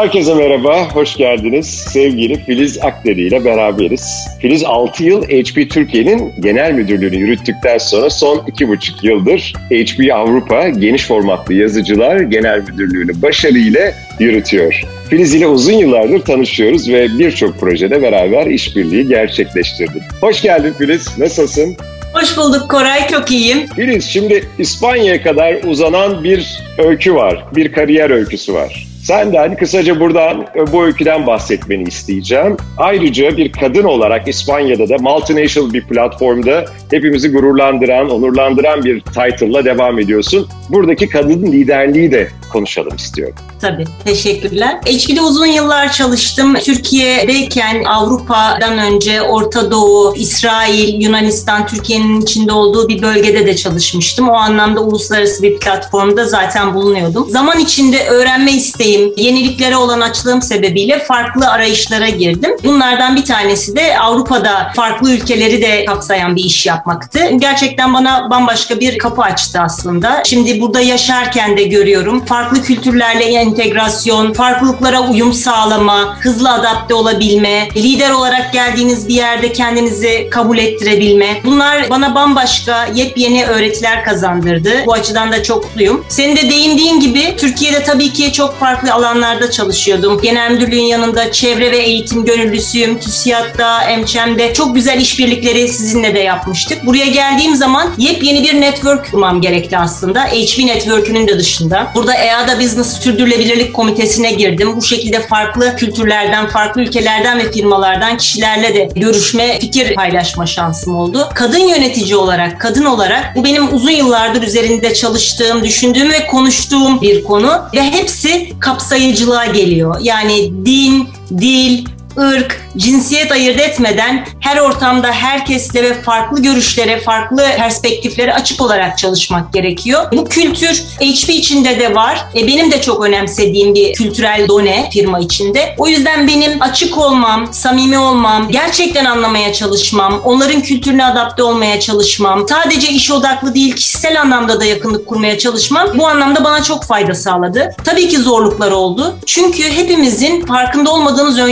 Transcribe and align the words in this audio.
Herkese 0.00 0.34
merhaba, 0.34 0.94
hoş 0.94 1.16
geldiniz. 1.16 1.66
Sevgili 1.66 2.44
Filiz 2.44 2.78
Akderi 2.82 3.26
ile 3.26 3.44
beraberiz. 3.44 4.28
Filiz 4.40 4.64
6 4.64 5.04
yıl 5.04 5.22
HP 5.22 5.70
Türkiye'nin 5.70 6.32
genel 6.40 6.72
müdürlüğünü 6.72 7.16
yürüttükten 7.16 7.78
sonra 7.78 8.10
son 8.10 8.36
2,5 8.36 9.06
yıldır 9.06 9.52
HP 9.70 10.14
Avrupa 10.14 10.68
geniş 10.68 11.06
formatlı 11.06 11.54
yazıcılar 11.54 12.20
genel 12.20 12.58
müdürlüğünü 12.58 13.22
başarıyla 13.22 13.92
yürütüyor. 14.20 14.82
Filiz 15.10 15.34
ile 15.34 15.46
uzun 15.46 15.72
yıllardır 15.72 16.20
tanışıyoruz 16.20 16.88
ve 16.88 17.18
birçok 17.18 17.60
projede 17.60 18.02
beraber 18.02 18.46
işbirliği 18.46 19.08
gerçekleştirdik. 19.08 20.02
Hoş 20.20 20.42
geldin 20.42 20.72
Filiz, 20.78 21.18
nasılsın? 21.18 21.76
Hoş 22.12 22.36
bulduk 22.36 22.70
Koray, 22.70 23.08
çok 23.08 23.30
iyiyim. 23.30 23.66
Filiz, 23.76 24.04
şimdi 24.04 24.44
İspanya'ya 24.58 25.22
kadar 25.22 25.56
uzanan 25.64 26.24
bir 26.24 26.62
öykü 26.78 27.14
var, 27.14 27.44
bir 27.56 27.72
kariyer 27.72 28.10
öyküsü 28.10 28.54
var. 28.54 28.86
Senden 29.06 29.56
kısaca 29.56 30.00
buradan 30.00 30.46
e, 30.56 30.72
bu 30.72 30.84
öyküden 30.84 31.26
bahsetmeni 31.26 31.82
isteyeceğim. 31.82 32.56
Ayrıca 32.78 33.36
bir 33.36 33.52
kadın 33.52 33.84
olarak 33.84 34.28
İspanya'da 34.28 34.88
da 34.88 34.98
multinational 34.98 35.72
bir 35.72 35.84
platformda 35.84 36.64
hepimizi 36.90 37.32
gururlandıran, 37.32 38.10
onurlandıran 38.10 38.84
bir 38.84 39.00
title'la 39.00 39.64
devam 39.64 39.98
ediyorsun. 39.98 40.48
Buradaki 40.70 41.08
kadın 41.08 41.42
liderliği 41.42 42.12
de 42.12 42.28
konuşalım 42.52 42.96
istiyorum. 42.96 43.34
Tabii, 43.60 43.84
teşekkürler. 44.04 44.80
HP'de 44.86 45.20
uzun 45.20 45.46
yıllar 45.46 45.92
çalıştım. 45.92 46.54
Türkiye'deyken 46.54 47.84
Avrupa'dan 47.84 48.78
önce 48.78 49.22
Orta 49.22 49.70
Doğu, 49.70 50.16
İsrail, 50.16 51.02
Yunanistan, 51.02 51.66
Türkiye'nin 51.66 52.20
içinde 52.20 52.52
olduğu 52.52 52.88
bir 52.88 53.02
bölgede 53.02 53.46
de 53.46 53.56
çalışmıştım. 53.56 54.28
O 54.28 54.34
anlamda 54.34 54.80
uluslararası 54.80 55.42
bir 55.42 55.58
platformda 55.58 56.24
zaten 56.24 56.74
bulunuyordum. 56.74 57.30
Zaman 57.30 57.58
içinde 57.58 58.06
öğrenme 58.08 58.52
isteğim, 58.96 59.12
yeniliklere 59.16 59.76
olan 59.76 60.00
açlığım 60.00 60.42
sebebiyle 60.42 60.98
farklı 60.98 61.50
arayışlara 61.50 62.08
girdim. 62.08 62.50
Bunlardan 62.64 63.16
bir 63.16 63.24
tanesi 63.24 63.76
de 63.76 63.98
Avrupa'da 63.98 64.72
farklı 64.76 65.12
ülkeleri 65.12 65.62
de 65.62 65.84
kapsayan 65.84 66.36
bir 66.36 66.44
iş 66.44 66.66
yapmaktı. 66.66 67.20
Gerçekten 67.38 67.94
bana 67.94 68.30
bambaşka 68.30 68.80
bir 68.80 68.98
kapı 68.98 69.22
açtı 69.22 69.60
aslında. 69.60 70.22
Şimdi 70.24 70.60
burada 70.60 70.80
yaşarken 70.80 71.56
de 71.56 71.62
görüyorum. 71.62 72.24
Farklı 72.24 72.62
kültürlerle 72.62 73.24
entegrasyon, 73.24 74.32
farklılıklara 74.32 75.00
uyum 75.00 75.32
sağlama, 75.32 76.16
hızlı 76.20 76.52
adapte 76.52 76.94
olabilme, 76.94 77.68
lider 77.76 78.10
olarak 78.10 78.52
geldiğiniz 78.52 79.08
bir 79.08 79.14
yerde 79.14 79.52
kendinizi 79.52 80.28
kabul 80.30 80.58
ettirebilme. 80.58 81.40
Bunlar 81.44 81.90
bana 81.90 82.14
bambaşka 82.14 82.86
yepyeni 82.94 83.46
öğretiler 83.46 84.04
kazandırdı. 84.04 84.70
Bu 84.86 84.92
açıdan 84.92 85.32
da 85.32 85.42
çok 85.42 85.64
mutluyum. 85.64 86.04
Senin 86.08 86.36
de 86.36 86.50
değindiğin 86.50 87.00
gibi 87.00 87.36
Türkiye'de 87.36 87.82
tabii 87.82 88.12
ki 88.12 88.32
çok 88.32 88.58
farklı 88.58 88.85
alanlarda 88.92 89.50
çalışıyordum. 89.50 90.20
Genel 90.22 90.50
müdürlüğün 90.50 90.82
yanında 90.82 91.32
çevre 91.32 91.72
ve 91.72 91.78
eğitim 91.78 92.24
gönüllüsüyüm. 92.24 93.00
TÜSİAD'da, 93.00 93.82
EMÇEM'de 93.82 94.54
çok 94.54 94.74
güzel 94.74 95.00
işbirlikleri 95.00 95.68
sizinle 95.68 96.14
de 96.14 96.18
yapmıştık. 96.18 96.86
Buraya 96.86 97.06
geldiğim 97.06 97.54
zaman 97.56 97.92
yepyeni 97.98 98.44
bir 98.44 98.60
network 98.60 99.10
kurmam 99.10 99.40
gerekti 99.40 99.78
aslında. 99.78 100.24
HP 100.24 100.64
Network'ünün 100.64 101.28
de 101.28 101.38
dışında. 101.38 101.92
Burada 101.94 102.14
EADA 102.14 102.60
Business 102.60 103.00
Sürdürülebilirlik 103.00 103.74
Komitesi'ne 103.74 104.32
girdim. 104.32 104.76
Bu 104.76 104.82
şekilde 104.82 105.20
farklı 105.20 105.76
kültürlerden, 105.76 106.48
farklı 106.48 106.82
ülkelerden 106.82 107.38
ve 107.38 107.52
firmalardan 107.52 108.16
kişilerle 108.16 108.74
de 108.74 108.88
görüşme, 108.96 109.58
fikir 109.60 109.94
paylaşma 109.94 110.46
şansım 110.46 110.96
oldu. 110.96 111.28
Kadın 111.34 111.68
yönetici 111.68 112.16
olarak, 112.16 112.60
kadın 112.60 112.84
olarak 112.84 113.36
bu 113.36 113.44
benim 113.44 113.74
uzun 113.74 113.90
yıllardır 113.90 114.42
üzerinde 114.42 114.94
çalıştığım, 114.94 115.64
düşündüğüm 115.64 116.10
ve 116.10 116.26
konuştuğum 116.26 117.00
bir 117.00 117.24
konu 117.24 117.52
ve 117.74 117.82
hepsi 117.82 118.48
kapsayıcılığa 118.76 119.46
geliyor. 119.46 119.96
Yani 120.00 120.66
din, 120.66 121.08
dil, 121.38 121.86
ırk, 122.18 122.66
cinsiyet 122.76 123.32
ayırt 123.32 123.60
etmeden 123.60 124.26
her 124.40 124.56
ortamda 124.56 125.12
herkesle 125.12 125.82
ve 125.82 126.02
farklı 126.02 126.42
görüşlere, 126.42 127.00
farklı 127.00 127.44
perspektiflere 127.56 128.34
açık 128.34 128.60
olarak 128.60 128.98
çalışmak 128.98 129.52
gerekiyor. 129.52 130.04
Bu 130.12 130.24
kültür 130.24 130.82
HP 131.00 131.30
içinde 131.30 131.80
de 131.80 131.94
var. 131.94 132.24
E, 132.34 132.46
benim 132.46 132.72
de 132.72 132.80
çok 132.80 133.04
önemsediğim 133.04 133.74
bir 133.74 133.94
kültürel 133.94 134.48
done 134.48 134.90
firma 134.92 135.18
içinde. 135.20 135.74
O 135.78 135.88
yüzden 135.88 136.28
benim 136.28 136.62
açık 136.62 136.98
olmam, 136.98 137.52
samimi 137.52 137.98
olmam, 137.98 138.48
gerçekten 138.48 139.04
anlamaya 139.04 139.52
çalışmam, 139.52 140.20
onların 140.24 140.62
kültürüne 140.62 141.04
adapte 141.04 141.42
olmaya 141.42 141.80
çalışmam, 141.80 142.48
sadece 142.48 142.88
iş 142.88 143.10
odaklı 143.10 143.54
değil 143.54 143.74
kişisel 143.74 144.20
anlamda 144.20 144.60
da 144.60 144.64
yakınlık 144.64 145.06
kurmaya 145.06 145.38
çalışmam 145.38 145.88
bu 145.94 146.06
anlamda 146.06 146.44
bana 146.44 146.62
çok 146.62 146.84
fayda 146.84 147.14
sağladı. 147.14 147.74
Tabii 147.84 148.08
ki 148.08 148.18
zorluklar 148.18 148.70
oldu. 148.70 149.16
Çünkü 149.26 149.62
hepimizin 149.62 150.46
farkında 150.46 150.90
olmadığımız 150.90 151.38
ön 151.38 151.48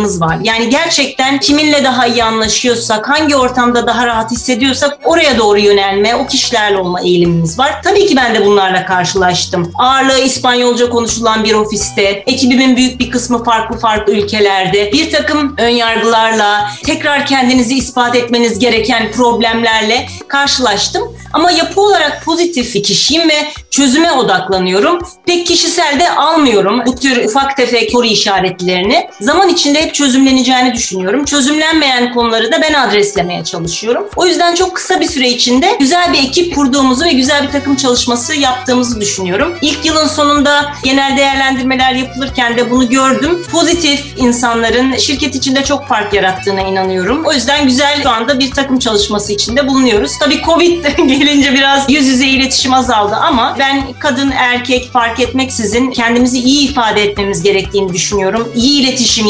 yargılarımız 0.00 0.20
var. 0.20 0.38
Yani 0.42 0.68
gerçekten 0.68 1.40
kiminle 1.40 1.84
daha 1.84 2.06
iyi 2.06 2.24
anlaşıyorsak, 2.24 3.08
hangi 3.08 3.36
ortamda 3.36 3.86
daha 3.86 4.06
rahat 4.06 4.30
hissediyorsak 4.30 4.98
oraya 5.04 5.38
doğru 5.38 5.58
yönelme, 5.58 6.14
o 6.14 6.26
kişilerle 6.26 6.76
olma 6.76 7.00
eğilimimiz 7.00 7.58
var. 7.58 7.82
Tabii 7.82 8.06
ki 8.06 8.16
ben 8.16 8.34
de 8.34 8.46
bunlarla 8.46 8.86
karşılaştım. 8.86 9.72
Ağırlığı 9.78 10.18
İspanyolca 10.18 10.90
konuşulan 10.90 11.44
bir 11.44 11.54
ofiste, 11.54 12.02
ekibimin 12.26 12.76
büyük 12.76 13.00
bir 13.00 13.10
kısmı 13.10 13.44
farklı 13.44 13.78
farklı 13.78 14.12
ülkelerde, 14.12 14.92
bir 14.92 15.10
takım 15.10 15.56
önyargılarla, 15.58 16.70
tekrar 16.84 17.26
kendinizi 17.26 17.74
ispat 17.74 18.16
etmeniz 18.16 18.58
gereken 18.58 19.12
problemlerle 19.12 20.06
karşılaştım. 20.28 21.02
Ama 21.32 21.50
yapı 21.50 21.80
olarak 21.80 22.24
pozitif 22.24 22.74
bir 22.74 22.82
kişiyim 22.82 23.28
ve 23.28 23.34
çözüme 23.70 24.12
odaklanıyorum. 24.12 24.98
Pek 25.26 25.46
kişisel 25.46 26.00
de 26.00 26.10
almıyorum 26.10 26.82
bu 26.86 26.94
tür 26.94 27.24
ufak 27.24 27.56
tefek 27.56 27.90
soru 27.90 28.06
işaretlerini. 28.06 29.08
Zaman 29.20 29.48
içinde 29.48 29.89
çözümleneceğini 29.92 30.74
düşünüyorum. 30.74 31.24
Çözümlenmeyen 31.24 32.14
konuları 32.14 32.52
da 32.52 32.62
ben 32.62 32.74
adreslemeye 32.74 33.44
çalışıyorum. 33.44 34.08
O 34.16 34.26
yüzden 34.26 34.54
çok 34.54 34.76
kısa 34.76 35.00
bir 35.00 35.06
süre 35.06 35.28
içinde 35.28 35.76
güzel 35.80 36.12
bir 36.12 36.18
ekip 36.18 36.54
kurduğumuzu 36.54 37.04
ve 37.04 37.12
güzel 37.12 37.46
bir 37.46 37.52
takım 37.52 37.76
çalışması 37.76 38.34
yaptığımızı 38.34 39.00
düşünüyorum. 39.00 39.54
İlk 39.62 39.84
yılın 39.84 40.06
sonunda 40.06 40.72
genel 40.84 41.16
değerlendirmeler 41.16 41.94
yapılırken 41.94 42.56
de 42.56 42.70
bunu 42.70 42.88
gördüm. 42.88 43.46
Pozitif 43.52 44.04
insanların 44.16 44.96
şirket 44.96 45.34
içinde 45.34 45.64
çok 45.64 45.88
fark 45.88 46.14
yarattığına 46.14 46.60
inanıyorum. 46.60 47.24
O 47.24 47.32
yüzden 47.32 47.68
güzel 47.68 48.02
şu 48.02 48.10
anda 48.10 48.40
bir 48.40 48.50
takım 48.50 48.78
çalışması 48.78 49.32
içinde 49.32 49.68
bulunuyoruz. 49.68 50.12
Tabii 50.20 50.42
Covid 50.42 50.84
gelince 50.96 51.54
biraz 51.54 51.90
yüz 51.90 52.06
yüze 52.06 52.26
iletişim 52.26 52.74
azaldı 52.74 53.14
ama 53.14 53.56
ben 53.58 53.84
kadın 53.98 54.30
erkek 54.30 54.92
fark 54.92 55.20
etmeksizin 55.20 55.90
kendimizi 55.90 56.38
iyi 56.38 56.70
ifade 56.70 57.02
etmemiz 57.02 57.42
gerektiğini 57.42 57.92
düşünüyorum. 57.92 58.48
İyi 58.54 58.82
iletişim 58.82 59.26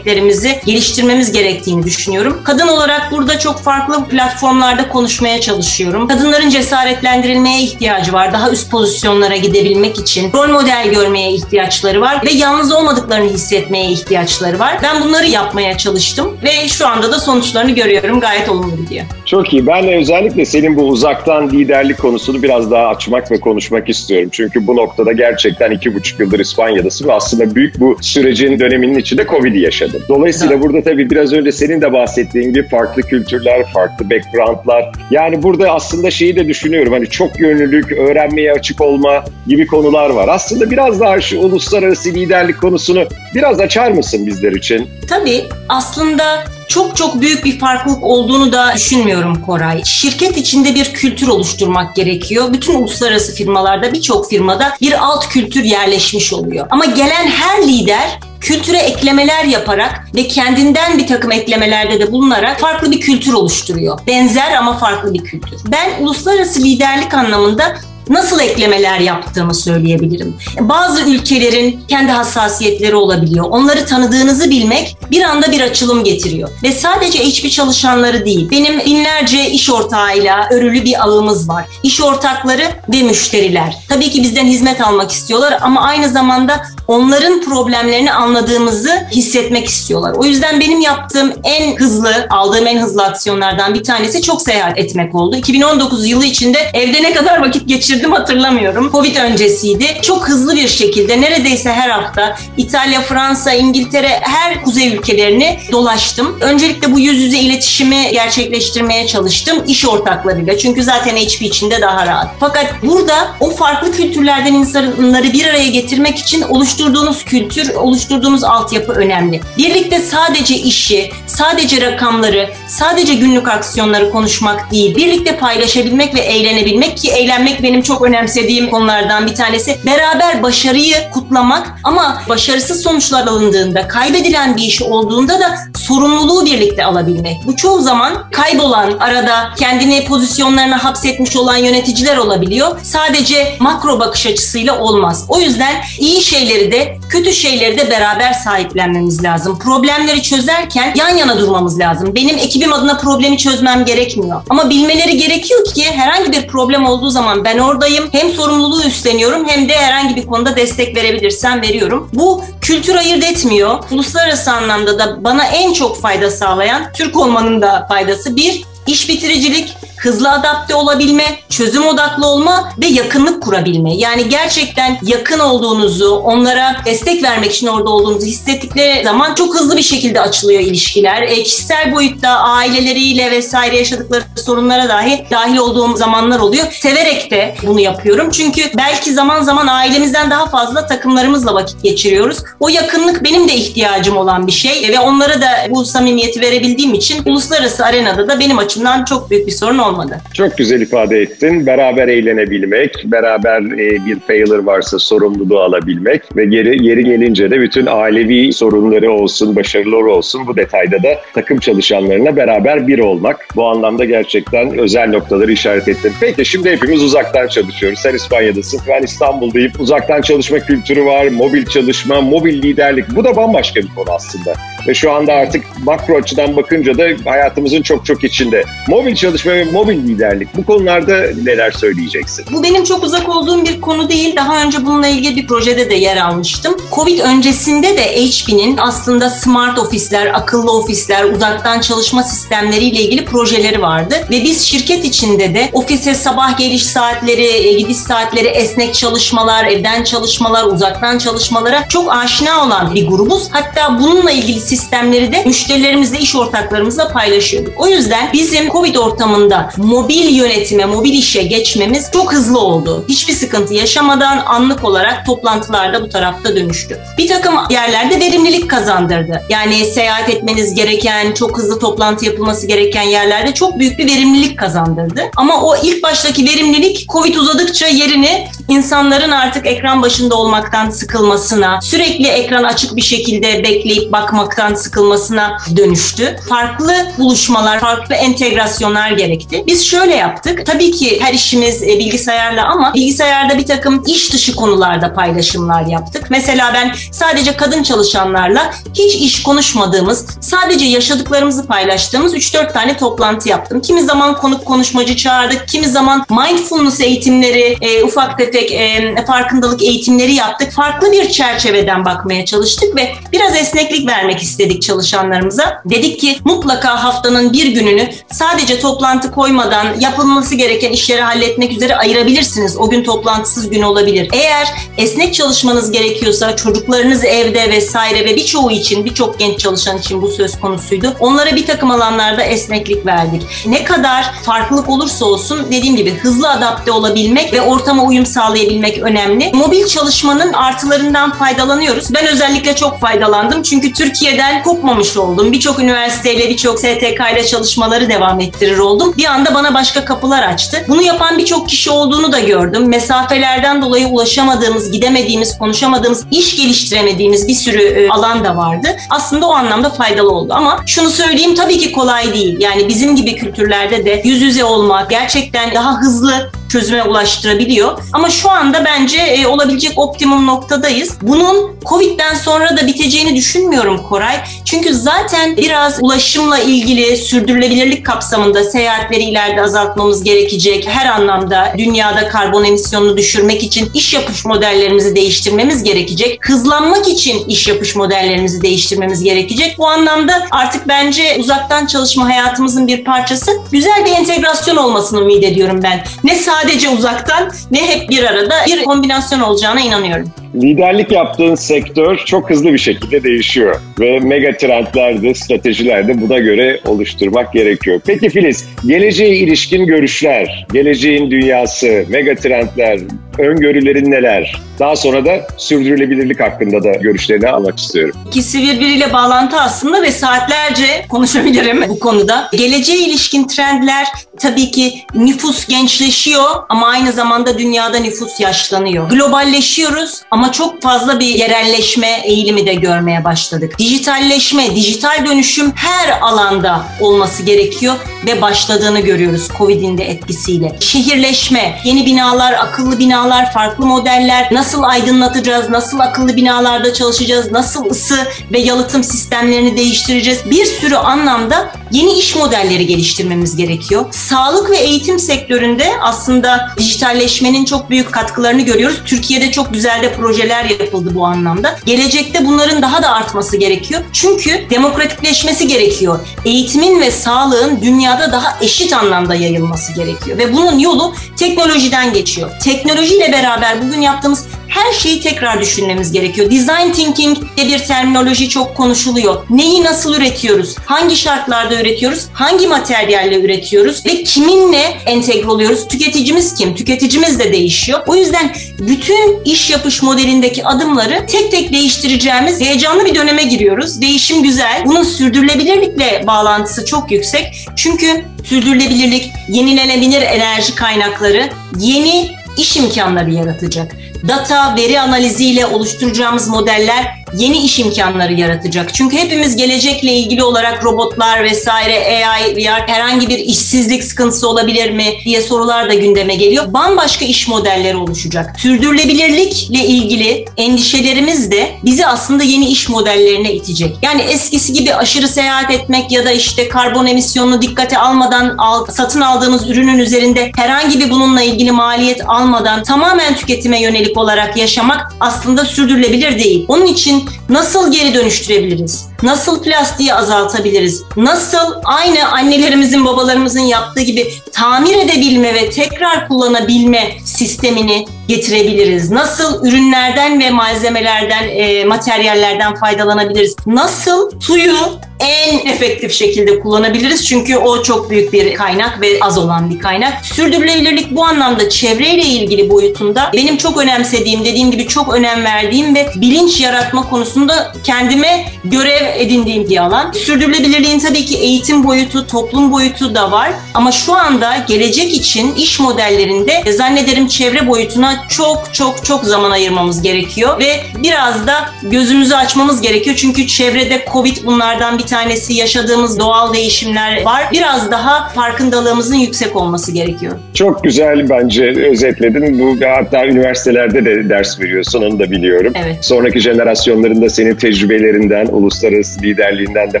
yeteneklerimizi 0.14 0.60
geliştirmemiz 0.66 1.32
gerektiğini 1.32 1.82
düşünüyorum. 1.82 2.40
Kadın 2.44 2.68
olarak 2.68 3.12
burada 3.12 3.38
çok 3.38 3.60
farklı 3.60 4.04
platformlarda 4.04 4.88
konuşmaya 4.88 5.40
çalışıyorum. 5.40 6.08
Kadınların 6.08 6.50
cesaretlendirilmeye 6.50 7.62
ihtiyacı 7.62 8.12
var. 8.12 8.32
Daha 8.32 8.50
üst 8.50 8.70
pozisyonlara 8.70 9.36
gidebilmek 9.36 9.98
için 9.98 10.32
rol 10.32 10.48
model 10.48 10.88
görmeye 10.90 11.32
ihtiyaçları 11.32 12.00
var 12.00 12.20
ve 12.26 12.30
yalnız 12.30 12.72
olmadıklarını 12.72 13.30
hissetmeye 13.30 13.90
ihtiyaçları 13.90 14.58
var. 14.58 14.78
Ben 14.82 15.02
bunları 15.02 15.26
yapmaya 15.26 15.78
çalıştım 15.78 16.38
ve 16.42 16.68
şu 16.68 16.86
anda 16.86 17.12
da 17.12 17.18
sonuçlarını 17.18 17.70
görüyorum. 17.70 18.20
Gayet 18.20 18.48
olumlu 18.48 18.76
gidiyor. 18.76 19.04
Çok 19.26 19.52
iyi. 19.52 19.66
Ben 19.66 19.86
de 19.86 19.96
özellikle 19.96 20.44
senin 20.44 20.76
bu 20.76 20.82
uzaktan 20.82 21.50
liderlik 21.50 21.98
konusunu 21.98 22.42
biraz 22.42 22.70
daha 22.70 22.86
açmak 22.86 23.30
ve 23.30 23.40
konuşmak 23.40 23.88
istiyorum. 23.88 24.28
Çünkü 24.32 24.66
bu 24.66 24.76
noktada 24.76 25.12
gerçekten 25.12 25.70
iki 25.70 25.94
buçuk 25.94 26.20
yıldır 26.20 26.38
İspanya'dasın 26.38 27.08
ve 27.08 27.12
aslında 27.12 27.54
büyük 27.54 27.80
bu 27.80 27.96
sürecin 28.00 28.58
döneminin 28.58 28.98
içinde 28.98 29.26
Covid'i 29.26 29.58
yaşadın. 29.58 30.02
Dolayısıyla 30.08 30.60
burada 30.60 30.82
tabii 30.82 31.10
biraz 31.10 31.32
önce 31.32 31.52
senin 31.52 31.80
de 31.80 31.92
bahsettiğin 31.92 32.52
gibi 32.52 32.68
farklı 32.68 33.02
kültürler, 33.02 33.72
farklı 33.72 34.10
backgroundlar. 34.10 34.92
Yani 35.10 35.42
burada 35.42 35.70
aslında 35.70 36.10
şeyi 36.10 36.36
de 36.36 36.48
düşünüyorum 36.48 36.92
hani 36.92 37.06
çok 37.06 37.40
yönlülük, 37.40 37.92
öğrenmeye 37.92 38.52
açık 38.52 38.80
olma 38.80 39.24
gibi 39.46 39.66
konular 39.66 40.10
var. 40.10 40.28
Aslında 40.28 40.70
biraz 40.70 41.00
daha 41.00 41.20
şu 41.20 41.38
uluslararası 41.38 42.08
liderlik 42.08 42.60
konusunu 42.60 43.04
biraz 43.34 43.60
açar 43.60 43.90
mısın 43.90 44.26
bizler 44.26 44.52
için? 44.52 44.88
Tabii 45.08 45.44
aslında 45.68 46.44
çok 46.68 46.96
çok 46.96 47.20
büyük 47.20 47.44
bir 47.44 47.58
farklılık 47.58 48.02
olduğunu 48.02 48.52
da 48.52 48.72
düşünmüyorum 48.74 49.42
Koray. 49.42 49.82
Şirket 49.84 50.36
içinde 50.36 50.74
bir 50.74 50.84
kültür 50.84 51.28
oluşturmak 51.28 51.96
gerekiyor. 51.96 52.52
Bütün 52.52 52.74
uluslararası 52.74 53.34
firmalarda 53.34 53.92
birçok 53.92 54.30
firmada 54.30 54.76
bir 54.80 55.04
alt 55.04 55.28
kültür 55.28 55.64
yerleşmiş 55.64 56.32
oluyor. 56.32 56.66
Ama 56.70 56.84
gelen 56.84 57.26
her 57.26 57.68
lider 57.68 58.18
kültüre 58.40 58.78
eklemeler 58.78 59.44
yaparak 59.44 60.06
ve 60.14 60.28
kendinden 60.28 60.98
bir 60.98 61.06
takım 61.06 61.32
eklemelerde 61.32 62.00
de 62.00 62.12
bulunarak 62.12 62.60
farklı 62.60 62.90
bir 62.90 63.00
kültür 63.00 63.32
oluşturuyor. 63.32 63.98
Benzer 64.06 64.52
ama 64.52 64.78
farklı 64.78 65.14
bir 65.14 65.24
kültür. 65.24 65.60
Ben 65.72 66.02
uluslararası 66.02 66.60
liderlik 66.60 67.14
anlamında 67.14 67.74
nasıl 68.08 68.40
eklemeler 68.40 68.98
yaptığımı 68.98 69.54
söyleyebilirim. 69.54 70.36
Bazı 70.60 71.00
ülkelerin 71.02 71.80
kendi 71.88 72.12
hassasiyetleri 72.12 72.96
olabiliyor. 72.96 73.44
Onları 73.50 73.86
tanıdığınızı 73.86 74.50
bilmek 74.50 74.96
bir 75.10 75.22
anda 75.22 75.52
bir 75.52 75.60
açılım 75.60 76.04
getiriyor. 76.04 76.48
Ve 76.62 76.72
sadece 76.72 77.18
HP 77.18 77.50
çalışanları 77.50 78.26
değil, 78.26 78.50
benim 78.50 78.80
binlerce 78.80 79.50
iş 79.50 79.70
ortağıyla 79.70 80.48
örülü 80.50 80.84
bir 80.84 81.04
ağımız 81.04 81.48
var. 81.48 81.64
İş 81.82 82.00
ortakları 82.00 82.64
ve 82.88 83.02
müşteriler. 83.02 83.76
Tabii 83.88 84.10
ki 84.10 84.22
bizden 84.22 84.46
hizmet 84.46 84.80
almak 84.80 85.12
istiyorlar 85.12 85.58
ama 85.62 85.80
aynı 85.80 86.08
zamanda 86.08 86.62
onların 86.88 87.40
problemlerini 87.42 88.12
anladığımızı 88.12 88.90
hissetmek 89.10 89.68
istiyorlar. 89.68 90.12
O 90.12 90.24
yüzden 90.24 90.60
benim 90.60 90.80
yaptığım 90.80 91.32
en 91.44 91.76
hızlı, 91.76 92.26
aldığım 92.30 92.66
en 92.66 92.78
hızlı 92.78 93.04
aksiyonlardan 93.04 93.74
bir 93.74 93.84
tanesi 93.84 94.22
çok 94.22 94.42
seyahat 94.42 94.78
etmek 94.78 95.14
oldu. 95.14 95.36
2019 95.36 96.06
yılı 96.06 96.24
içinde 96.24 96.58
evde 96.74 97.02
ne 97.02 97.12
kadar 97.12 97.40
vakit 97.40 97.68
geçirdim 97.68 97.93
hatırlamıyorum. 98.02 98.92
Covid 98.92 99.16
öncesiydi. 99.16 99.86
Çok 100.02 100.28
hızlı 100.28 100.56
bir 100.56 100.68
şekilde 100.68 101.20
neredeyse 101.20 101.72
her 101.72 101.90
hafta 101.90 102.36
İtalya, 102.56 103.00
Fransa, 103.00 103.52
İngiltere 103.52 104.20
her 104.22 104.62
kuzey 104.62 104.88
ülkelerini 104.88 105.58
dolaştım. 105.72 106.38
Öncelikle 106.40 106.92
bu 106.92 107.00
yüz 107.00 107.22
yüze 107.22 107.38
iletişimi 107.38 108.10
gerçekleştirmeye 108.12 109.06
çalıştım 109.06 109.64
iş 109.66 109.86
ortaklarıyla. 109.86 110.58
Çünkü 110.58 110.82
zaten 110.82 111.16
HP 111.16 111.42
içinde 111.42 111.80
daha 111.80 112.06
rahat. 112.06 112.30
Fakat 112.40 112.66
burada 112.82 113.34
o 113.40 113.50
farklı 113.50 113.92
kültürlerden 113.92 114.52
insanları 114.52 115.32
bir 115.32 115.44
araya 115.44 115.68
getirmek 115.68 116.18
için 116.18 116.42
oluşturduğunuz 116.42 117.24
kültür, 117.24 117.74
oluşturduğunuz 117.74 118.44
altyapı 118.44 118.92
önemli. 118.92 119.40
Birlikte 119.58 120.00
sadece 120.00 120.54
işi, 120.54 121.10
sadece 121.26 121.80
rakamları, 121.80 122.50
sadece 122.68 123.14
günlük 123.14 123.48
aksiyonları 123.48 124.10
konuşmak 124.10 124.70
değil, 124.70 124.96
birlikte 124.96 125.36
paylaşabilmek 125.36 126.14
ve 126.14 126.20
eğlenebilmek 126.20 126.98
ki 126.98 127.10
eğlenmek 127.10 127.62
benim 127.62 127.82
çok 127.84 128.02
önemsediğim 128.02 128.70
konulardan 128.70 129.26
bir 129.26 129.34
tanesi. 129.34 129.78
Beraber 129.86 130.42
başarıyı 130.42 130.96
kutlamak 131.12 131.80
ama 131.84 132.22
başarısız 132.28 132.82
sonuçlar 132.82 133.26
alındığında, 133.26 133.88
kaybedilen 133.88 134.56
bir 134.56 134.62
iş 134.62 134.82
olduğunda 134.82 135.40
da 135.40 135.58
sorumluluğu 135.78 136.46
birlikte 136.46 136.84
alabilmek. 136.84 137.36
Bu 137.46 137.56
çoğu 137.56 137.80
zaman 137.80 138.12
kaybolan, 138.30 138.98
arada 138.98 139.50
kendini 139.58 140.04
pozisyonlarına 140.04 140.84
hapsetmiş 140.84 141.36
olan 141.36 141.56
yöneticiler 141.56 142.16
olabiliyor. 142.16 142.80
Sadece 142.82 143.56
makro 143.60 144.00
bakış 144.00 144.26
açısıyla 144.26 144.78
olmaz. 144.78 145.24
O 145.28 145.40
yüzden 145.40 145.74
iyi 145.98 146.22
şeyleri 146.22 146.72
de 146.72 146.98
kötü 147.08 147.32
şeyleri 147.32 147.78
de 147.78 147.90
beraber 147.90 148.32
sahiplenmemiz 148.32 149.24
lazım. 149.24 149.58
Problemleri 149.58 150.22
çözerken 150.22 150.94
yan 150.96 151.16
yana 151.16 151.38
durmamız 151.38 151.78
lazım. 151.78 152.14
Benim 152.14 152.38
ekibim 152.38 152.72
adına 152.72 152.96
problemi 152.98 153.38
çözmem 153.38 153.84
gerekmiyor. 153.84 154.42
Ama 154.50 154.70
bilmeleri 154.70 155.16
gerekiyor 155.16 155.64
ki 155.64 155.84
herhangi 155.84 156.32
bir 156.32 156.46
problem 156.46 156.86
olduğu 156.86 157.10
zaman 157.10 157.44
ben 157.44 157.58
oradayım. 157.74 158.08
Hem 158.12 158.30
sorumluluğu 158.30 158.84
üstleniyorum 158.84 159.48
hem 159.48 159.68
de 159.68 159.76
herhangi 159.76 160.16
bir 160.16 160.26
konuda 160.26 160.56
destek 160.56 160.96
verebilirsem 160.96 161.62
veriyorum. 161.62 162.10
Bu 162.12 162.44
kültür 162.60 162.94
ayırt 162.94 163.24
etmiyor. 163.24 163.84
Uluslararası 163.90 164.52
anlamda 164.52 164.98
da 164.98 165.24
bana 165.24 165.44
en 165.44 165.72
çok 165.72 166.00
fayda 166.00 166.30
sağlayan 166.30 166.92
Türk 166.92 167.16
olmanın 167.16 167.62
da 167.62 167.86
faydası. 167.88 168.36
Bir, 168.36 168.64
iş 168.86 169.08
bitiricilik, 169.08 169.76
hızlı 170.04 170.32
adapte 170.32 170.74
olabilme, 170.74 171.24
çözüm 171.48 171.86
odaklı 171.86 172.26
olma 172.26 172.68
ve 172.78 172.86
yakınlık 172.86 173.42
kurabilme. 173.42 173.96
Yani 173.96 174.28
gerçekten 174.28 174.98
yakın 175.02 175.38
olduğunuzu, 175.38 176.10
onlara 176.10 176.76
destek 176.84 177.22
vermek 177.22 177.52
için 177.52 177.66
orada 177.66 177.90
olduğunuzu 177.90 178.26
hissettikleri 178.26 179.04
zaman 179.04 179.34
çok 179.34 179.54
hızlı 179.54 179.76
bir 179.76 179.82
şekilde 179.82 180.20
açılıyor 180.20 180.60
ilişkiler. 180.60 181.22
E, 181.22 181.42
kişisel 181.42 181.92
boyutta 181.92 182.28
aileleriyle 182.28 183.30
vesaire 183.30 183.76
yaşadıkları 183.76 184.24
sorunlara 184.36 184.88
dahi 184.88 185.26
dahil 185.30 185.56
olduğum 185.56 185.96
zamanlar 185.96 186.40
oluyor. 186.40 186.66
Severek 186.72 187.30
de 187.30 187.54
bunu 187.66 187.80
yapıyorum. 187.80 188.30
Çünkü 188.30 188.62
belki 188.76 189.12
zaman 189.12 189.42
zaman 189.42 189.66
ailemizden 189.66 190.30
daha 190.30 190.46
fazla 190.46 190.86
takımlarımızla 190.86 191.54
vakit 191.54 191.82
geçiriyoruz. 191.82 192.38
O 192.60 192.68
yakınlık 192.68 193.24
benim 193.24 193.48
de 193.48 193.54
ihtiyacım 193.54 194.16
olan 194.16 194.46
bir 194.46 194.52
şey 194.52 194.88
ve 194.88 195.00
onlara 195.00 195.40
da 195.40 195.48
bu 195.70 195.84
samimiyeti 195.84 196.40
verebildiğim 196.40 196.94
için 196.94 197.22
uluslararası 197.26 197.84
arenada 197.84 198.28
da 198.28 198.40
benim 198.40 198.58
açımdan 198.58 199.04
çok 199.04 199.30
büyük 199.30 199.46
bir 199.46 199.52
sorun 199.52 199.78
olmadı. 199.94 200.20
Çok 200.34 200.58
güzel 200.58 200.80
ifade 200.80 201.20
ettin. 201.20 201.66
Beraber 201.66 202.08
eğlenebilmek, 202.08 203.04
beraber 203.04 203.60
e, 203.60 204.06
bir 204.06 204.20
failure 204.20 204.66
varsa 204.66 204.98
sorumluluğu 204.98 205.60
alabilmek 205.60 206.36
ve 206.36 206.44
geri 206.44 206.86
yeri 206.86 207.04
gelince 207.04 207.50
de 207.50 207.60
bütün 207.60 207.86
ailevi 207.86 208.52
sorunları 208.52 209.12
olsun, 209.12 209.56
başarıları 209.56 210.10
olsun 210.10 210.46
bu 210.46 210.56
detayda 210.56 211.02
da 211.02 211.20
takım 211.34 211.58
çalışanlarına 211.58 212.36
beraber 212.36 212.88
bir 212.88 212.98
olmak. 212.98 213.46
Bu 213.56 213.68
anlamda 213.68 214.04
gerçekten 214.04 214.78
özel 214.78 215.08
noktaları 215.08 215.52
işaret 215.52 215.88
ettin. 215.88 216.12
Peki 216.20 216.44
şimdi 216.44 216.70
hepimiz 216.70 217.02
uzaktan 217.02 217.46
çalışıyoruz. 217.46 217.98
Sen 217.98 218.14
İspanya'dasın, 218.14 218.80
ben 218.88 219.02
İstanbul'dayım. 219.02 219.72
Uzaktan 219.78 220.20
çalışma 220.20 220.58
kültürü 220.58 221.04
var, 221.04 221.26
mobil 221.26 221.66
çalışma, 221.66 222.20
mobil 222.20 222.62
liderlik. 222.62 223.04
Bu 223.16 223.24
da 223.24 223.36
bambaşka 223.36 223.80
bir 223.80 223.94
konu 223.96 224.10
aslında. 224.10 224.54
Ve 224.88 224.94
şu 224.94 225.12
anda 225.12 225.32
artık 225.32 225.64
makro 225.84 226.16
açıdan 226.16 226.56
bakınca 226.56 226.98
da 226.98 227.30
hayatımızın 227.30 227.82
çok 227.82 228.06
çok 228.06 228.24
içinde. 228.24 228.64
Mobil 228.88 229.14
çalışma 229.14 229.52
ve 229.52 229.64
mobil 229.64 229.83
liderlik 229.92 230.56
bu 230.56 230.66
konularda 230.66 231.14
neler 231.44 231.70
söyleyeceksin? 231.70 232.44
Bu 232.52 232.62
benim 232.62 232.84
çok 232.84 233.04
uzak 233.04 233.28
olduğum 233.28 233.64
bir 233.64 233.80
konu 233.80 234.08
değil. 234.08 234.36
Daha 234.36 234.62
önce 234.62 234.86
bununla 234.86 235.08
ilgili 235.08 235.36
bir 235.36 235.46
projede 235.46 235.90
de 235.90 235.94
yer 235.94 236.16
almıştım. 236.16 236.76
Covid 236.92 237.18
öncesinde 237.20 237.96
de 237.96 238.02
HP'nin 238.02 238.76
aslında 238.76 239.30
smart 239.30 239.78
ofisler, 239.78 240.26
akıllı 240.34 240.72
ofisler, 240.72 241.24
uzaktan 241.24 241.80
çalışma 241.80 242.22
sistemleriyle 242.22 243.02
ilgili 243.02 243.24
projeleri 243.24 243.82
vardı. 243.82 244.14
Ve 244.30 244.44
biz 244.44 244.62
şirket 244.62 245.04
içinde 245.04 245.54
de 245.54 245.70
ofise 245.72 246.14
sabah 246.14 246.58
geliş 246.58 246.86
saatleri, 246.86 247.76
gidiş 247.76 247.96
saatleri, 247.96 248.46
esnek 248.46 248.94
çalışmalar, 248.94 249.64
evden 249.64 250.04
çalışmalar, 250.04 250.64
uzaktan 250.64 251.18
çalışmalara 251.18 251.88
çok 251.88 252.12
aşina 252.12 252.64
olan 252.64 252.94
bir 252.94 253.06
grubuz. 253.06 253.48
Hatta 253.50 253.98
bununla 254.00 254.30
ilgili 254.30 254.60
sistemleri 254.60 255.32
de 255.32 255.44
müşterilerimizle, 255.44 256.18
iş 256.18 256.36
ortaklarımızla 256.36 257.08
paylaşıyorduk. 257.08 257.80
O 257.80 257.86
yüzden 257.86 258.30
bizim 258.32 258.68
Covid 258.68 258.94
ortamında 258.94 259.63
mobil 259.76 260.36
yönetime, 260.36 260.84
mobil 260.84 261.12
işe 261.12 261.42
geçmemiz 261.42 262.10
çok 262.12 262.32
hızlı 262.32 262.58
oldu. 262.58 263.04
Hiçbir 263.08 263.32
sıkıntı 263.32 263.74
yaşamadan 263.74 264.42
anlık 264.46 264.84
olarak 264.84 265.26
toplantılarda 265.26 266.02
bu 266.02 266.08
tarafta 266.08 266.56
dönüştü. 266.56 266.98
Bir 267.18 267.28
takım 267.28 267.54
yerlerde 267.70 268.20
verimlilik 268.20 268.70
kazandırdı. 268.70 269.42
Yani 269.48 269.84
seyahat 269.84 270.28
etmeniz 270.28 270.74
gereken, 270.74 271.32
çok 271.32 271.58
hızlı 271.58 271.78
toplantı 271.78 272.24
yapılması 272.24 272.66
gereken 272.66 273.02
yerlerde 273.02 273.54
çok 273.54 273.78
büyük 273.78 273.98
bir 273.98 274.06
verimlilik 274.06 274.58
kazandırdı. 274.58 275.22
Ama 275.36 275.62
o 275.62 275.76
ilk 275.82 276.02
baştaki 276.02 276.44
verimlilik 276.44 277.08
Covid 277.08 277.34
uzadıkça 277.34 277.86
yerini 277.86 278.48
insanların 278.68 279.30
artık 279.30 279.66
ekran 279.66 280.02
başında 280.02 280.34
olmaktan 280.34 280.90
sıkılmasına, 280.90 281.80
sürekli 281.80 282.26
ekran 282.26 282.64
açık 282.64 282.96
bir 282.96 283.02
şekilde 283.02 283.64
bekleyip 283.64 284.12
bakmaktan 284.12 284.74
sıkılmasına 284.74 285.56
dönüştü. 285.76 286.36
Farklı 286.48 286.94
buluşmalar, 287.18 287.80
farklı 287.80 288.14
entegrasyonlar 288.14 289.10
gerekti. 289.10 289.64
Biz 289.66 289.86
şöyle 289.86 290.14
yaptık. 290.14 290.66
Tabii 290.66 290.90
ki 290.90 291.20
her 291.22 291.34
işimiz 291.34 291.82
e, 291.82 291.86
bilgisayarla 291.86 292.64
ama 292.64 292.94
bilgisayarda 292.94 293.58
bir 293.58 293.66
takım 293.66 294.02
iş 294.06 294.32
dışı 294.32 294.56
konularda 294.56 295.14
paylaşımlar 295.14 295.86
yaptık. 295.86 296.26
Mesela 296.30 296.70
ben 296.74 296.94
sadece 297.12 297.56
kadın 297.56 297.82
çalışanlarla 297.82 298.70
hiç 298.94 299.14
iş 299.14 299.42
konuşmadığımız, 299.42 300.26
sadece 300.40 300.84
yaşadıklarımızı 300.84 301.66
paylaştığımız 301.66 302.34
3-4 302.34 302.72
tane 302.72 302.96
toplantı 302.96 303.48
yaptım. 303.48 303.80
Kimi 303.80 304.02
zaman 304.02 304.36
konuk 304.36 304.64
konuşmacı 304.64 305.16
çağırdık, 305.16 305.68
kimi 305.68 305.88
zaman 305.88 306.26
mindfulness 306.30 307.00
eğitimleri, 307.00 307.76
e, 307.80 308.02
ufak 308.04 308.38
tefek 308.38 308.53
e, 308.58 309.24
farkındalık 309.26 309.82
eğitimleri 309.82 310.34
yaptık. 310.34 310.72
Farklı 310.72 311.12
bir 311.12 311.30
çerçeveden 311.30 312.04
bakmaya 312.04 312.44
çalıştık 312.44 312.96
ve 312.96 313.12
biraz 313.32 313.56
esneklik 313.56 314.08
vermek 314.08 314.42
istedik 314.42 314.82
çalışanlarımıza. 314.82 315.82
Dedik 315.84 316.20
ki 316.20 316.38
mutlaka 316.44 317.04
haftanın 317.04 317.52
bir 317.52 317.66
gününü 317.66 318.10
sadece 318.32 318.80
toplantı 318.80 319.30
koymadan 319.30 319.86
yapılması 320.00 320.54
gereken 320.54 320.92
işleri 320.92 321.20
halletmek 321.20 321.72
üzere 321.72 321.96
ayırabilirsiniz. 321.96 322.76
O 322.76 322.90
gün 322.90 323.04
toplantısız 323.04 323.70
gün 323.70 323.82
olabilir. 323.82 324.28
Eğer 324.32 324.68
esnek 324.98 325.34
çalışmanız 325.34 325.90
gerekiyorsa 325.90 326.56
çocuklarınız 326.56 327.24
evde 327.24 327.70
vesaire 327.70 328.24
ve 328.24 328.36
birçoğu 328.36 328.70
için 328.70 329.04
birçok 329.04 329.38
genç 329.38 329.60
çalışan 329.60 329.98
için 329.98 330.22
bu 330.22 330.28
söz 330.28 330.60
konusuydu. 330.60 331.16
Onlara 331.20 331.56
bir 331.56 331.66
takım 331.66 331.90
alanlarda 331.90 332.42
esneklik 332.42 333.06
verdik. 333.06 333.42
Ne 333.66 333.84
kadar 333.84 334.34
farklılık 334.42 334.88
olursa 334.88 335.24
olsun 335.24 335.66
dediğim 335.70 335.96
gibi 335.96 336.14
hızlı 336.14 336.50
adapte 336.50 336.92
olabilmek 336.92 337.52
ve 337.52 337.62
ortama 337.62 338.04
uyum 338.04 338.26
sağlayabilmek 338.44 339.02
önemli. 339.02 339.50
Mobil 339.54 339.86
çalışmanın 339.86 340.52
artılarından 340.52 341.32
faydalanıyoruz. 341.32 342.14
Ben 342.14 342.26
özellikle 342.26 342.76
çok 342.76 343.00
faydalandım 343.00 343.62
çünkü 343.62 343.92
Türkiye'den 343.92 344.62
kopmamış 344.62 345.16
oldum. 345.16 345.52
Birçok 345.52 345.78
üniversiteyle, 345.78 346.48
birçok 346.48 346.78
STK 346.78 347.20
ile 347.32 347.46
çalışmaları 347.46 348.08
devam 348.08 348.40
ettirir 348.40 348.78
oldum. 348.78 349.14
Bir 349.16 349.24
anda 349.24 349.54
bana 349.54 349.74
başka 349.74 350.04
kapılar 350.04 350.42
açtı. 350.42 350.84
Bunu 350.88 351.02
yapan 351.02 351.38
birçok 351.38 351.68
kişi 351.68 351.90
olduğunu 351.90 352.32
da 352.32 352.40
gördüm. 352.40 352.88
Mesafelerden 352.88 353.82
dolayı 353.82 354.06
ulaşamadığımız, 354.06 354.90
gidemediğimiz, 354.90 355.58
konuşamadığımız, 355.58 356.24
iş 356.30 356.56
geliştiremediğimiz 356.56 357.48
bir 357.48 357.54
sürü 357.54 357.82
e, 357.82 358.08
alan 358.08 358.44
da 358.44 358.56
vardı. 358.56 358.88
Aslında 359.10 359.46
o 359.46 359.52
anlamda 359.52 359.90
faydalı 359.90 360.30
oldu 360.30 360.52
ama 360.56 360.80
şunu 360.86 361.10
söyleyeyim 361.10 361.54
tabii 361.54 361.78
ki 361.78 361.92
kolay 361.92 362.34
değil. 362.34 362.56
Yani 362.60 362.88
bizim 362.88 363.16
gibi 363.16 363.36
kültürlerde 363.36 364.04
de 364.04 364.22
yüz 364.24 364.42
yüze 364.42 364.64
olmak, 364.64 365.10
gerçekten 365.10 365.74
daha 365.74 366.00
hızlı 366.00 366.50
çözüme 366.74 367.02
ulaştırabiliyor. 367.02 367.98
Ama 368.12 368.30
şu 368.30 368.50
anda 368.50 368.84
bence 368.84 369.18
e, 369.18 369.46
olabilecek 369.46 369.92
optimum 369.96 370.46
noktadayız. 370.46 371.16
Bunun 371.22 371.76
Covid'den 371.84 372.34
sonra 372.34 372.76
da 372.76 372.86
biteceğini 372.86 373.36
düşünmüyorum 373.36 374.02
Koray. 374.02 374.36
Çünkü 374.64 374.94
zaten 374.94 375.56
biraz 375.56 375.98
ulaşımla 376.00 376.58
ilgili 376.58 377.16
sürdürülebilirlik 377.16 378.06
kapsamında 378.06 378.64
seyahatleri 378.64 379.22
ileride 379.22 379.62
azaltmamız 379.62 380.24
gerekecek. 380.24 380.88
Her 380.88 381.06
anlamda 381.06 381.72
dünyada 381.78 382.28
karbon 382.28 382.64
emisyonunu 382.64 383.16
düşürmek 383.16 383.62
için 383.62 383.90
iş 383.94 384.14
yapış 384.14 384.44
modellerimizi 384.44 385.16
değiştirmemiz 385.16 385.82
gerekecek. 385.82 386.48
Hızlanmak 386.48 387.08
için 387.08 387.48
iş 387.48 387.68
yapış 387.68 387.96
modellerimizi 387.96 388.62
değiştirmemiz 388.62 389.22
gerekecek. 389.22 389.78
Bu 389.78 389.88
anlamda 389.88 390.46
artık 390.50 390.88
bence 390.88 391.36
uzaktan 391.38 391.86
çalışma 391.86 392.28
hayatımızın 392.28 392.86
bir 392.86 393.04
parçası. 393.04 393.52
Güzel 393.72 394.04
bir 394.06 394.12
entegrasyon 394.12 394.76
olmasını 394.76 395.20
ümit 395.20 395.44
ediyorum 395.44 395.80
ben. 395.82 396.04
Ne 396.24 396.36
sadece 396.36 396.63
uzaktan 396.88 397.52
ne 397.70 397.88
hep 397.88 398.10
bir 398.10 398.24
arada 398.24 398.54
bir 398.66 398.84
kombinasyon 398.84 399.40
olacağına 399.40 399.80
inanıyorum. 399.80 400.32
Liderlik 400.62 401.12
yaptığın 401.12 401.54
sektör 401.54 402.16
çok 402.16 402.50
hızlı 402.50 402.72
bir 402.72 402.78
şekilde 402.78 403.22
değişiyor 403.22 403.80
ve 404.00 404.20
mega 404.20 404.56
trendler 404.56 405.22
de 405.22 405.34
stratejiler 405.34 406.08
de 406.08 406.20
buna 406.20 406.38
göre 406.38 406.80
oluşturmak 406.86 407.52
gerekiyor. 407.52 408.00
Peki 408.06 408.30
Filiz, 408.30 408.68
geleceğe 408.86 409.36
ilişkin 409.36 409.86
görüşler, 409.86 410.66
geleceğin 410.72 411.30
dünyası, 411.30 412.04
mega 412.08 412.34
trendler, 412.34 413.00
öngörülerin 413.38 414.10
neler? 414.10 414.60
Daha 414.78 414.96
sonra 414.96 415.26
da 415.26 415.46
sürdürülebilirlik 415.56 416.40
hakkında 416.40 416.84
da 416.84 416.92
görüşlerini 416.92 417.48
almak 417.48 417.78
istiyorum. 417.78 418.14
İkisi 418.28 418.62
birbiriyle 418.62 419.12
bağlantı 419.12 419.60
aslında 419.60 420.02
ve 420.02 420.10
saatlerce 420.10 421.06
konuşabilirim 421.08 421.84
bu 421.88 421.98
konuda. 421.98 422.50
Geleceğe 422.52 422.98
ilişkin 422.98 423.46
trendler 423.46 424.06
tabii 424.38 424.70
ki 424.70 424.94
nüfus 425.14 425.66
gençleşiyor 425.66 426.44
ama 426.68 426.88
aynı 426.88 427.12
zamanda 427.12 427.58
dünyada 427.58 427.98
nüfus 427.98 428.40
yaşlanıyor. 428.40 429.10
Globalleşiyoruz 429.10 430.22
ama 430.30 430.43
çok 430.52 430.82
fazla 430.82 431.20
bir 431.20 431.26
yerelleşme 431.26 432.20
eğilimi 432.24 432.66
de 432.66 432.74
görmeye 432.74 433.24
başladık. 433.24 433.78
Dijitalleşme, 433.78 434.76
dijital 434.76 435.26
dönüşüm 435.26 435.72
her 435.74 436.20
alanda 436.20 436.84
olması 437.00 437.42
gerekiyor 437.42 437.94
ve 438.26 438.42
başladığını 438.42 439.00
görüyoruz 439.00 439.48
Covid'in 439.58 439.98
de 439.98 440.04
etkisiyle. 440.04 440.76
Şehirleşme, 440.80 441.80
yeni 441.84 442.06
binalar, 442.06 442.52
akıllı 442.52 442.98
binalar, 442.98 443.52
farklı 443.52 443.86
modeller, 443.86 444.48
nasıl 444.52 444.82
aydınlatacağız, 444.82 445.70
nasıl 445.70 445.98
akıllı 445.98 446.36
binalarda 446.36 446.94
çalışacağız, 446.94 447.52
nasıl 447.52 447.90
ısı 447.90 448.16
ve 448.52 448.58
yalıtım 448.58 449.04
sistemlerini 449.04 449.76
değiştireceğiz. 449.76 450.40
Bir 450.50 450.64
sürü 450.64 450.96
anlamda 450.96 451.70
yeni 451.90 452.12
iş 452.12 452.36
modelleri 452.36 452.86
geliştirmemiz 452.86 453.56
gerekiyor. 453.56 454.04
Sağlık 454.10 454.70
ve 454.70 454.76
eğitim 454.76 455.18
sektöründe 455.18 455.92
aslında 456.00 456.68
dijitalleşmenin 456.78 457.64
çok 457.64 457.90
büyük 457.90 458.12
katkılarını 458.12 458.62
görüyoruz. 458.62 458.96
Türkiye'de 459.04 459.50
çok 459.50 459.72
güzel 459.72 460.02
de 460.02 460.12
projeler 460.34 460.64
yapıldı 460.64 461.10
bu 461.14 461.26
anlamda. 461.26 461.76
Gelecekte 461.86 462.46
bunların 462.46 462.82
daha 462.82 463.02
da 463.02 463.10
artması 463.10 463.56
gerekiyor. 463.56 464.00
Çünkü 464.12 464.66
demokratikleşmesi 464.70 465.66
gerekiyor. 465.66 466.18
Eğitimin 466.44 467.00
ve 467.00 467.10
sağlığın 467.10 467.80
dünyada 467.82 468.32
daha 468.32 468.58
eşit 468.60 468.92
anlamda 468.92 469.34
yayılması 469.34 469.92
gerekiyor. 469.92 470.38
Ve 470.38 470.52
bunun 470.52 470.78
yolu 470.78 471.14
teknolojiden 471.36 472.12
geçiyor. 472.12 472.50
Teknolojiyle 472.62 473.32
beraber 473.32 473.82
bugün 473.82 474.00
yaptığımız 474.00 474.46
her 474.74 474.92
şeyi 474.92 475.20
tekrar 475.20 475.60
düşünmemiz 475.60 476.12
gerekiyor. 476.12 476.50
Design 476.50 476.92
thinking 476.92 477.38
diye 477.56 477.66
bir 477.66 477.78
terminoloji 477.78 478.48
çok 478.48 478.76
konuşuluyor. 478.76 479.42
Neyi 479.50 479.84
nasıl 479.84 480.14
üretiyoruz? 480.14 480.76
Hangi 480.86 481.16
şartlarda 481.16 481.80
üretiyoruz? 481.80 482.26
Hangi 482.32 482.66
materyalle 482.66 483.40
üretiyoruz? 483.40 484.06
Ve 484.06 484.22
kiminle 484.22 484.82
entegre 485.06 485.48
oluyoruz? 485.48 485.88
Tüketicimiz 485.88 486.54
kim? 486.54 486.74
Tüketicimiz 486.74 487.38
de 487.38 487.52
değişiyor. 487.52 488.00
O 488.06 488.16
yüzden 488.16 488.54
bütün 488.78 489.44
iş 489.44 489.70
yapış 489.70 490.02
modelindeki 490.02 490.64
adımları 490.64 491.26
tek 491.26 491.50
tek 491.50 491.72
değiştireceğimiz 491.72 492.60
heyecanlı 492.60 493.04
bir 493.04 493.14
döneme 493.14 493.42
giriyoruz. 493.42 494.00
Değişim 494.00 494.42
güzel. 494.42 494.82
Bunun 494.86 495.02
sürdürülebilirlikle 495.02 496.24
bağlantısı 496.26 496.86
çok 496.86 497.10
yüksek. 497.10 497.68
Çünkü 497.76 498.24
sürdürülebilirlik, 498.44 499.30
yenilenebilir 499.48 500.22
enerji 500.22 500.74
kaynakları 500.74 501.48
yeni 501.78 502.43
iş 502.58 502.76
imkanları 502.76 503.30
yaratacak. 503.30 503.92
Data, 504.28 504.76
veri 504.76 505.00
analiziyle 505.00 505.66
oluşturacağımız 505.66 506.48
modeller 506.48 507.23
yeni 507.38 507.58
iş 507.58 507.78
imkanları 507.78 508.32
yaratacak. 508.32 508.94
Çünkü 508.94 509.16
hepimiz 509.16 509.56
gelecekle 509.56 510.12
ilgili 510.12 510.44
olarak 510.44 510.84
robotlar 510.84 511.44
vesaire, 511.44 512.26
AI, 512.26 512.56
VR 512.56 512.88
herhangi 512.88 513.28
bir 513.28 513.38
işsizlik 513.38 514.04
sıkıntısı 514.04 514.48
olabilir 514.48 514.90
mi 514.90 515.04
diye 515.24 515.42
sorular 515.42 515.88
da 515.88 515.94
gündeme 515.94 516.34
geliyor. 516.34 516.72
Bambaşka 516.72 517.24
iş 517.24 517.48
modelleri 517.48 517.96
oluşacak. 517.96 518.60
Sürdürülebilirlikle 518.60 519.84
ilgili 519.84 520.44
endişelerimiz 520.56 521.50
de 521.50 521.70
bizi 521.84 522.06
aslında 522.06 522.42
yeni 522.42 522.68
iş 522.68 522.88
modellerine 522.88 523.52
itecek. 523.52 523.96
Yani 524.02 524.22
eskisi 524.22 524.72
gibi 524.72 524.94
aşırı 524.94 525.28
seyahat 525.28 525.70
etmek 525.70 526.12
ya 526.12 526.24
da 526.24 526.30
işte 526.32 526.68
karbon 526.68 527.06
emisyonunu 527.06 527.62
dikkate 527.62 527.98
almadan 527.98 528.54
al, 528.58 528.86
satın 528.86 529.20
aldığımız 529.20 529.70
ürünün 529.70 529.98
üzerinde 529.98 530.52
herhangi 530.56 531.00
bir 531.00 531.10
bununla 531.10 531.42
ilgili 531.42 531.72
maliyet 531.72 532.28
almadan 532.28 532.82
tamamen 532.82 533.36
tüketime 533.36 533.80
yönelik 533.80 534.18
olarak 534.18 534.56
yaşamak 534.56 535.14
aslında 535.20 535.64
sürdürülebilir 535.64 536.38
değil. 536.38 536.64
Onun 536.68 536.86
için 536.86 537.23
nasıl 537.48 537.92
geri 537.92 538.14
dönüştürebiliriz? 538.14 539.08
Nasıl 539.22 539.62
plastiği 539.62 540.14
azaltabiliriz? 540.14 541.02
Nasıl 541.16 541.74
aynı 541.84 542.28
annelerimizin 542.28 543.04
babalarımızın 543.04 543.60
yaptığı 543.60 544.00
gibi 544.00 544.32
tamir 544.52 544.98
edebilme 544.98 545.54
ve 545.54 545.70
tekrar 545.70 546.28
kullanabilme 546.28 547.16
sistemini 547.24 548.06
getirebiliriz? 548.28 549.10
Nasıl 549.10 549.66
ürünlerden 549.66 550.40
ve 550.40 550.50
malzemelerden, 550.50 551.48
e, 551.48 551.84
materyallerden 551.84 552.74
faydalanabiliriz? 552.74 553.56
Nasıl 553.66 554.40
suyu 554.40 554.74
en 555.20 555.66
efektif 555.66 556.12
şekilde 556.12 556.60
kullanabiliriz. 556.60 557.26
Çünkü 557.26 557.56
o 557.56 557.82
çok 557.82 558.10
büyük 558.10 558.32
bir 558.32 558.54
kaynak 558.54 559.00
ve 559.00 559.06
az 559.20 559.38
olan 559.38 559.70
bir 559.70 559.78
kaynak. 559.78 560.26
Sürdürülebilirlik 560.26 561.10
bu 561.10 561.24
anlamda 561.24 561.68
çevreyle 561.70 562.22
ilgili 562.22 562.70
boyutunda 562.70 563.30
benim 563.34 563.56
çok 563.56 563.78
önemsediğim, 563.78 564.44
dediğim 564.44 564.70
gibi 564.70 564.86
çok 564.88 565.14
önem 565.14 565.44
verdiğim 565.44 565.94
ve 565.94 566.08
bilinç 566.16 566.60
yaratma 566.60 567.10
konusunda 567.10 567.72
kendime 567.84 568.44
görev 568.64 569.20
edindiğim 569.20 569.68
bir 569.68 569.76
alan. 569.76 570.12
Sürdürülebilirliğin 570.12 570.98
tabii 570.98 571.24
ki 571.24 571.36
eğitim 571.36 571.84
boyutu, 571.84 572.26
toplum 572.26 572.72
boyutu 572.72 573.14
da 573.14 573.32
var. 573.32 573.50
Ama 573.74 573.92
şu 573.92 574.14
anda 574.14 574.64
gelecek 574.68 575.14
için 575.14 575.54
iş 575.54 575.80
modellerinde 575.80 576.72
zannederim 576.72 577.28
çevre 577.28 577.68
boyutuna 577.68 578.13
çok 578.28 578.74
çok 578.74 579.04
çok 579.04 579.24
zaman 579.24 579.50
ayırmamız 579.50 580.02
gerekiyor 580.02 580.58
ve 580.58 580.80
biraz 581.02 581.46
da 581.46 581.54
gözümüzü 581.82 582.34
açmamız 582.34 582.80
gerekiyor. 582.80 583.16
Çünkü 583.16 583.46
çevrede 583.46 584.04
Covid 584.12 584.36
bunlardan 584.44 584.98
bir 584.98 585.04
tanesi 585.04 585.54
yaşadığımız 585.54 586.18
doğal 586.18 586.54
değişimler 586.54 587.22
var. 587.24 587.48
Biraz 587.52 587.90
daha 587.90 588.28
farkındalığımızın 588.28 589.16
yüksek 589.16 589.56
olması 589.56 589.92
gerekiyor. 589.92 590.32
Çok 590.54 590.84
güzel 590.84 591.28
bence 591.28 591.64
özetledin. 591.90 592.58
Bu 592.58 592.86
hatta 592.86 593.26
üniversitelerde 593.26 594.04
de 594.04 594.28
ders 594.28 594.60
veriyorsun 594.60 595.02
onu 595.02 595.18
da 595.18 595.30
biliyorum. 595.30 595.72
Evet. 595.76 596.04
Sonraki 596.04 596.40
jenerasyonların 596.40 597.22
da 597.22 597.28
senin 597.28 597.54
tecrübelerinden, 597.54 598.46
uluslararası 598.46 599.22
liderliğinden 599.22 599.92
de 599.92 600.00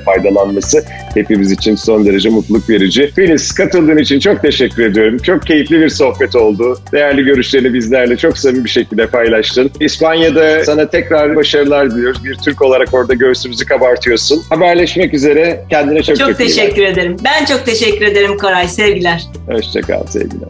faydalanması 0.00 0.84
hepimiz 1.14 1.52
için 1.52 1.74
son 1.74 2.06
derece 2.06 2.28
mutluluk 2.28 2.70
verici. 2.70 3.12
Filiz 3.16 3.52
katıldığın 3.52 3.98
için 3.98 4.20
çok 4.20 4.42
teşekkür 4.42 4.86
ediyorum. 4.86 5.18
Çok 5.18 5.46
keyifli 5.46 5.80
bir 5.80 5.88
sohbet 5.88 6.36
oldu. 6.36 6.78
Değerli 6.92 7.24
görüşlerini 7.24 7.74
bizlerle 8.04 8.16
çok 8.16 8.38
samimi 8.38 8.64
bir 8.64 8.70
şekilde 8.70 9.06
paylaştın. 9.06 9.70
İspanya'da 9.80 10.64
sana 10.64 10.88
tekrar 10.88 11.36
başarılar 11.36 11.90
diliyoruz. 11.90 12.24
Bir 12.24 12.34
Türk 12.34 12.62
olarak 12.62 12.94
orada 12.94 13.14
göğsümüzü 13.14 13.66
kabartıyorsun. 13.66 14.42
Haberleşmek 14.50 15.14
üzere. 15.14 15.64
Kendine 15.70 16.02
çok 16.02 16.16
çok, 16.16 16.28
çok 16.28 16.38
teşekkür 16.38 16.82
ederim. 16.82 17.16
Ben 17.24 17.44
çok 17.44 17.66
teşekkür 17.66 18.06
ederim 18.06 18.38
Koray. 18.38 18.68
Sevgiler. 18.68 19.22
Hoşçakal 19.46 20.06
sevgiler. 20.06 20.48